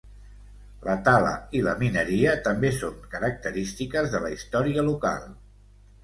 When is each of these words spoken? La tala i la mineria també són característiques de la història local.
La 0.85 0.93
tala 1.07 1.33
i 1.57 1.59
la 1.65 1.73
mineria 1.81 2.31
també 2.47 2.71
són 2.77 2.95
característiques 3.11 4.09
de 4.15 4.23
la 4.23 4.31
història 4.37 4.87
local. 4.89 5.29